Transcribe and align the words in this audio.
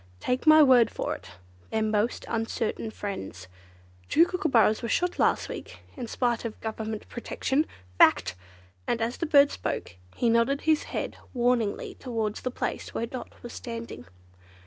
Take 0.19 0.47
my 0.47 0.63
word 0.63 0.89
for 0.89 1.13
it, 1.13 1.29
they're 1.69 1.83
most 1.83 2.25
uncertain 2.27 2.89
friends. 2.89 3.47
Two 4.09 4.25
Kookooburras 4.25 4.81
were 4.81 4.89
shot 4.89 5.19
last 5.19 5.47
week, 5.47 5.81
in 5.95 6.07
spite 6.07 6.43
of 6.43 6.59
Government 6.59 7.07
protection. 7.07 7.67
Fact!" 7.99 8.33
And 8.87 8.99
as 8.99 9.17
the 9.17 9.27
bird 9.27 9.51
spoke 9.51 9.97
he 10.15 10.27
nodded 10.27 10.61
his 10.61 10.85
head 10.89 11.17
warningly 11.35 11.93
towards 11.99 12.41
the 12.41 12.49
place 12.49 12.95
where 12.95 13.05
Dot 13.05 13.31
was 13.43 13.53
standing. 13.53 14.07